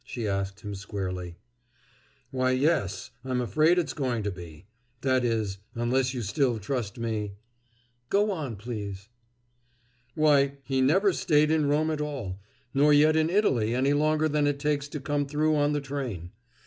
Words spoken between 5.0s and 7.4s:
That is, unless you'll still trust me"